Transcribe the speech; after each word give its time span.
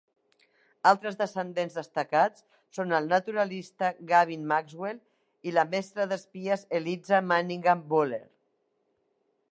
Altres 0.91 1.17
descendents 1.17 1.75
destacats 1.79 2.45
són 2.77 2.95
el 2.99 3.11
naturalista 3.11 3.91
Gavin 4.13 4.49
Maxwell 4.53 5.01
i 5.51 5.55
la 5.59 5.67
mestra 5.75 6.09
d'espies 6.15 6.65
Eliza 6.81 7.21
Manningham-Buller. 7.33 8.25